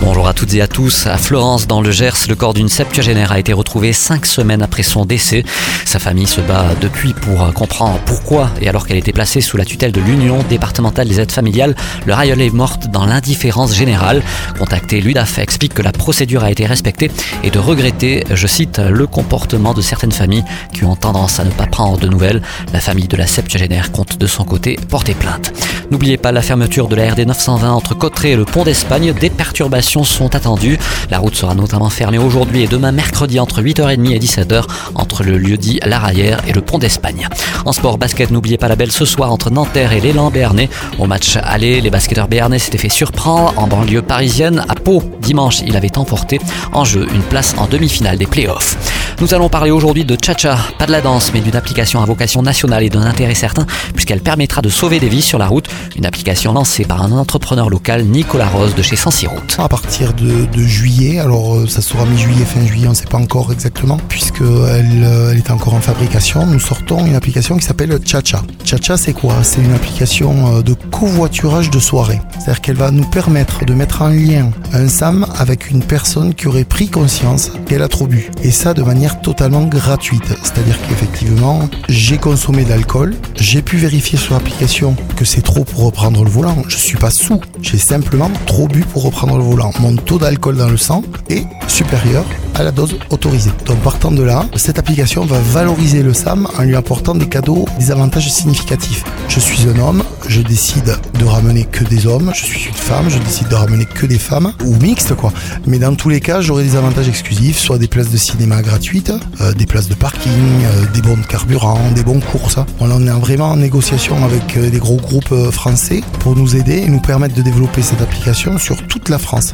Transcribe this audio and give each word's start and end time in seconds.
Bonjour 0.00 0.28
à 0.28 0.34
toutes 0.34 0.54
et 0.54 0.60
à 0.60 0.66
tous. 0.66 1.06
À 1.06 1.16
Florence, 1.16 1.66
dans 1.66 1.80
le 1.80 1.90
Gers, 1.90 2.28
le 2.28 2.34
corps 2.34 2.52
d'une 2.52 2.68
septuagénaire 2.68 3.32
a 3.32 3.38
été 3.38 3.52
retrouvé 3.52 3.92
cinq 3.92 4.26
semaines 4.26 4.62
après 4.62 4.82
son 4.82 5.04
décès. 5.04 5.44
Sa 5.84 5.98
famille 5.98 6.26
se 6.26 6.40
bat 6.40 6.66
depuis 6.80 7.14
pour 7.14 7.52
comprendre 7.54 7.98
pourquoi 8.04 8.50
et 8.60 8.68
alors 8.68 8.86
qu'elle 8.86 8.96
était 8.96 9.12
placée 9.12 9.40
sous 9.40 9.56
la 9.56 9.64
tutelle 9.64 9.92
de 9.92 10.00
l'Union 10.00 10.44
départementale 10.48 11.08
des 11.08 11.20
aides 11.20 11.32
familiales, 11.32 11.74
leur 12.06 12.18
aïeul 12.18 12.40
est 12.40 12.52
morte 12.52 12.88
dans 12.88 13.06
l'indifférence 13.06 13.74
générale. 13.74 14.22
Contacté, 14.58 15.00
l'UDAF 15.00 15.38
explique 15.38 15.74
que 15.74 15.82
la 15.82 15.92
procédure 15.92 16.44
a 16.44 16.50
été 16.50 16.66
respectée 16.66 17.10
et 17.42 17.50
de 17.50 17.58
regretter, 17.58 18.24
je 18.30 18.46
cite, 18.46 18.78
le 18.78 19.06
comportement 19.06 19.74
de 19.74 19.80
certaines 19.80 20.12
familles 20.12 20.44
qui 20.72 20.84
ont 20.84 20.96
tendance 20.96 21.40
à 21.40 21.44
ne 21.44 21.50
pas 21.50 21.66
prendre 21.66 21.98
de 21.98 22.08
nouvelles. 22.08 22.42
La 22.72 22.80
famille 22.80 23.08
de 23.08 23.16
la 23.16 23.26
septuagénaire 23.26 23.92
compte 23.92 24.18
de 24.18 24.26
son 24.26 24.44
côté 24.44 24.78
porter 24.88 25.14
plainte. 25.14 25.52
N'oubliez 25.90 26.16
pas 26.16 26.32
la 26.32 26.42
fermeture 26.42 26.88
de 26.88 26.96
la 26.96 27.10
RD 27.12 27.20
920 27.26 27.72
entre 27.72 27.94
Cotteret 27.94 28.30
et 28.30 28.36
le 28.36 28.44
pont 28.44 28.64
d'Espagne. 28.64 29.12
Des 29.12 29.30
perturbations 29.30 29.83
sont 29.84 30.34
attendues. 30.34 30.78
La 31.10 31.18
route 31.18 31.34
sera 31.34 31.54
notamment 31.54 31.90
fermée 31.90 32.18
aujourd'hui 32.18 32.62
et 32.62 32.66
demain 32.66 32.92
mercredi 32.92 33.38
entre 33.38 33.62
8h30 33.62 34.12
et 34.12 34.18
17h 34.18 34.64
entre 34.94 35.22
le 35.22 35.38
lieu 35.38 35.56
dit 35.56 35.78
La 35.84 35.98
Rayère 35.98 36.40
et 36.48 36.52
le 36.52 36.60
pont 36.60 36.78
d'Espagne. 36.78 37.28
En 37.64 37.72
sport 37.72 37.98
basket, 37.98 38.30
n'oubliez 38.30 38.58
pas 38.58 38.68
la 38.68 38.76
belle 38.76 38.92
ce 38.92 39.04
soir 39.04 39.30
entre 39.30 39.50
Nanterre 39.50 39.92
et 39.92 40.00
l'élan 40.00 40.30
Béarnais. 40.30 40.68
Au 40.98 41.06
match 41.06 41.36
aller, 41.42 41.80
les 41.80 41.90
basketteurs 41.90 42.28
béarnais 42.28 42.58
s'étaient 42.58 42.78
fait 42.78 42.88
surprendre 42.88 43.54
en 43.56 43.66
banlieue 43.66 44.02
parisienne. 44.02 44.64
À 44.68 44.74
Pau, 44.74 45.02
dimanche, 45.20 45.60
il 45.66 45.76
avait 45.76 45.96
emporté 45.98 46.40
en 46.72 46.84
jeu 46.84 47.06
une 47.14 47.22
place 47.22 47.54
en 47.58 47.66
demi-finale 47.66 48.18
des 48.18 48.26
playoffs. 48.26 48.76
Nous 49.20 49.32
allons 49.32 49.48
parler 49.48 49.70
aujourd'hui 49.70 50.04
de 50.04 50.16
Chacha, 50.22 50.58
pas 50.78 50.86
de 50.86 50.92
la 50.92 51.00
danse, 51.00 51.30
mais 51.32 51.40
d'une 51.40 51.56
application 51.56 52.02
à 52.02 52.04
vocation 52.04 52.42
nationale 52.42 52.82
et 52.82 52.90
d'un 52.90 53.02
intérêt 53.02 53.34
certain, 53.34 53.64
puisqu'elle 53.94 54.20
permettra 54.20 54.60
de 54.60 54.68
sauver 54.68 54.98
des 54.98 55.08
vies 55.08 55.22
sur 55.22 55.38
la 55.38 55.46
route. 55.46 55.68
Une 55.96 56.04
application 56.06 56.52
lancée 56.52 56.84
par 56.84 57.02
un 57.02 57.12
entrepreneur 57.12 57.70
local, 57.70 58.04
Nicolas 58.04 58.48
Rose 58.48 58.74
de 58.74 58.82
chez 58.82 58.96
Sensi 58.96 59.26
Route. 59.26 59.56
Partir 59.74 60.12
de, 60.12 60.62
juillet, 60.62 61.18
alors 61.18 61.56
euh, 61.56 61.66
ça 61.66 61.82
sera 61.82 62.06
mi-juillet, 62.06 62.44
fin 62.44 62.64
juillet, 62.64 62.86
on 62.86 62.90
ne 62.90 62.94
sait 62.94 63.06
pas 63.06 63.18
encore 63.18 63.52
exactement, 63.52 63.96
puisqu'elle 64.08 64.46
euh, 64.46 65.32
elle 65.32 65.38
est 65.38 65.50
encore 65.50 65.74
en 65.74 65.80
fabrication. 65.80 66.46
Nous 66.46 66.60
sortons 66.60 67.04
une 67.04 67.16
application 67.16 67.56
qui 67.56 67.66
s'appelle 67.66 67.98
Chacha. 68.04 68.44
Chacha, 68.64 68.96
c'est 68.96 69.12
quoi? 69.12 69.42
C'est 69.42 69.60
une 69.60 69.72
application 69.72 70.58
euh, 70.58 70.62
de 70.62 70.74
covoiturage 70.74 71.70
de 71.70 71.80
soirée. 71.80 72.20
C'est-à-dire 72.34 72.60
qu'elle 72.60 72.76
va 72.76 72.92
nous 72.92 73.04
permettre 73.04 73.64
de 73.64 73.74
mettre 73.74 74.02
en 74.02 74.10
lien 74.10 74.52
un 74.72 74.86
SAM 74.86 75.26
avec 75.36 75.68
une 75.72 75.82
personne 75.82 76.34
qui 76.34 76.46
aurait 76.46 76.62
pris 76.62 76.88
conscience 76.88 77.50
qu'elle 77.66 77.82
a 77.82 77.88
trop 77.88 78.06
bu. 78.06 78.30
Et 78.44 78.52
ça 78.52 78.74
de 78.74 78.82
manière 78.82 79.22
totalement 79.22 79.64
gratuite. 79.64 80.36
C'est-à-dire 80.44 80.78
qu'effectivement, 80.88 81.68
j'ai 81.88 82.18
consommé 82.18 82.64
de 82.64 82.70
l'alcool, 82.70 83.16
j'ai 83.34 83.60
pu 83.60 83.76
vérifier 83.76 84.18
sur 84.18 84.34
l'application 84.34 84.94
que 85.16 85.24
c'est 85.24 85.42
trop 85.42 85.64
pour 85.64 85.84
reprendre 85.84 86.22
le 86.22 86.30
volant. 86.30 86.62
Je 86.68 86.76
suis 86.76 86.96
pas 86.96 87.10
sous, 87.10 87.40
j'ai 87.60 87.78
simplement 87.78 88.30
trop 88.46 88.68
bu 88.68 88.82
pour 88.82 89.02
reprendre 89.02 89.36
le 89.36 89.42
volant. 89.42 89.63
Mon 89.80 89.96
taux 89.96 90.18
d'alcool 90.18 90.56
dans 90.56 90.68
le 90.68 90.76
sang 90.76 91.02
est 91.28 91.44
supérieur 91.68 92.24
à 92.54 92.62
la 92.62 92.70
dose 92.70 92.96
autorisée. 93.10 93.50
Donc 93.66 93.78
partant 93.80 94.12
de 94.12 94.22
là, 94.22 94.46
cette 94.56 94.78
application 94.78 95.24
va 95.24 95.38
valoriser 95.40 96.02
le 96.02 96.12
SAM 96.12 96.46
en 96.58 96.62
lui 96.62 96.76
apportant 96.76 97.14
des 97.14 97.26
cadeaux, 97.26 97.64
des 97.78 97.90
avantages 97.90 98.30
significatifs. 98.30 99.04
Je 99.28 99.40
suis 99.40 99.68
un 99.68 99.78
homme, 99.80 100.02
je 100.28 100.40
décide 100.40 100.96
de 101.18 101.24
ramener 101.24 101.64
que 101.64 101.84
des 101.84 102.06
hommes, 102.06 102.30
je 102.34 102.44
suis 102.44 102.68
une 102.68 102.74
femme, 102.74 103.08
je 103.08 103.18
décide 103.18 103.48
de 103.48 103.54
ramener 103.54 103.84
que 103.84 104.06
des 104.06 104.18
femmes, 104.18 104.52
ou 104.64 104.74
mixtes 104.76 105.14
quoi. 105.14 105.32
Mais 105.66 105.78
dans 105.78 105.94
tous 105.94 106.08
les 106.08 106.20
cas, 106.20 106.40
j'aurai 106.40 106.62
des 106.62 106.76
avantages 106.76 107.08
exclusifs, 107.08 107.58
soit 107.58 107.78
des 107.78 107.88
places 107.88 108.10
de 108.10 108.16
cinéma 108.16 108.62
gratuites, 108.62 109.12
euh, 109.40 109.52
des 109.52 109.66
places 109.66 109.88
de 109.88 109.94
parking, 109.94 110.30
euh, 110.30 110.86
des 110.92 111.02
bons 111.02 111.16
de 111.16 111.26
carburant, 111.26 111.80
des 111.94 112.04
bons 112.04 112.20
courses. 112.20 112.58
On 112.80 112.90
en 112.90 113.06
est 113.06 113.20
vraiment 113.20 113.50
en 113.50 113.56
négociation 113.56 114.24
avec 114.24 114.56
euh, 114.56 114.70
des 114.70 114.78
gros 114.78 114.96
groupes 114.96 115.34
français 115.50 116.02
pour 116.20 116.36
nous 116.36 116.56
aider 116.56 116.78
et 116.78 116.88
nous 116.88 117.00
permettre 117.00 117.34
de 117.34 117.42
développer 117.42 117.82
cette 117.82 118.00
application 118.00 118.58
sur 118.58 118.86
toute 118.86 119.08
la 119.08 119.18
France. 119.18 119.53